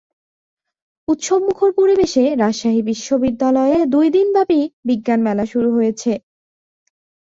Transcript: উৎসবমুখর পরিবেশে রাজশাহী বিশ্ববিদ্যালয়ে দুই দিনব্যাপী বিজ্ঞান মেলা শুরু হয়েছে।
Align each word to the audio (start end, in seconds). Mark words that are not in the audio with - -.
উৎসবমুখর 1.07 1.69
পরিবেশে 1.73 2.23
রাজশাহী 2.35 2.81
বিশ্ববিদ্যালয়ে 2.89 3.77
দুই 3.93 4.07
দিনব্যাপী 4.09 4.59
বিজ্ঞান 4.87 5.19
মেলা 5.21 5.45
শুরু 5.45 5.69
হয়েছে। 5.71 6.11